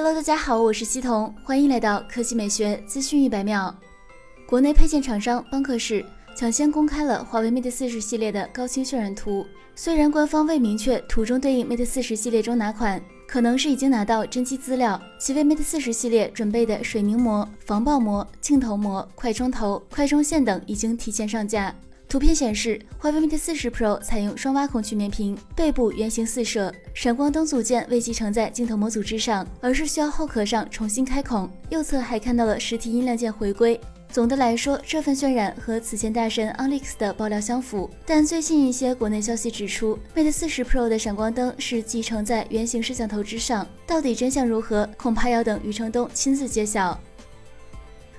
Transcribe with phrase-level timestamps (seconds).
[0.00, 3.74] Hello，大家好，我是西彤，欢迎来到科技美学资讯一百秒。
[4.46, 21.74] 国内配件厂商邦克士抢先公开了华为 Mate 四十系列的高清渲染图，虽然官方未明确图中对应 Mate 四十系列中哪款，可能是已经拿到真机资料，其为 Mate 四十系列准备的水凝膜、防爆膜、镜头膜、快充头、快充线等已经提前上架。
[22.08, 31.50] 图片显示，华为 Mate 四十 Pro 采用双挖孔曲面屏，背部圆形四摄，闪光灯组件未集成在镜头模组之上，而是需要后壳上重新开孔。
[31.68, 33.78] 右侧还看到了实体音量键回归。
[34.10, 37.90] 总的来说，这份渲染和此前大神 Onyx 的爆料相符。
[38.06, 46.98] 但最近一些国内消息指出，Mate 四十 Pro 的闪光灯是集成在圆形摄像头之上，到底真相如何，恐怕要等余承东亲自揭晓。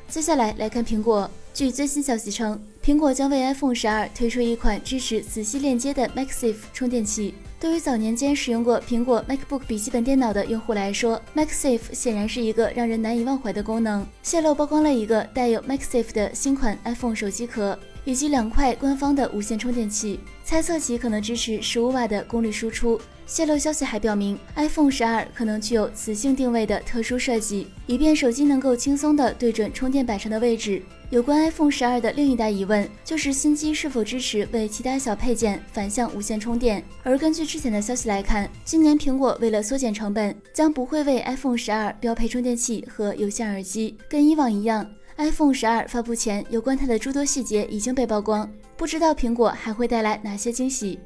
[0.10, 2.60] 接下来来看苹果，据最新消息称。
[2.84, 7.36] 苹果将为 iPhone 十二推出一款支持磁吸链接的 MagSafe 充电器。
[7.60, 14.04] 对于早年间使用过苹果 MacBook 笔记本电脑的用户来说，MagSafe 显然是一个让人难以忘怀的功能。
[14.24, 20.20] 泄露曝光了一个带有 MagSafe 的新款 iPhone 手机壳，以及两块官方的无线充电器，
[20.50, 23.00] 猜测其可能支持十五瓦的功率输出。
[23.28, 30.82] 泄露消息还表明，iPhone 十二可能具有磁性定位的特殊设计，以便手机能够轻松地对准充电板上的位置。
[31.12, 36.84] 有关 iPhone 十二的另一大疑问，就是新机是否支持为其他小配件反向无线充电。
[37.04, 43.96] 而根据之前的消息来看，今年苹果为了缩减成本，将不会为 iPhone 十二标配充电器和有线耳机。
[44.10, 44.84] 跟以往一样
[45.20, 50.98] ，iPhone 十二发布前有关它的诸多细节已经被曝光，不知道苹果还会带来哪些惊喜。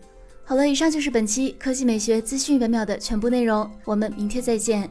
[0.46, 4.90] 好了，以上就是本期科技美学资讯本秒的全部内容，我们明天再见。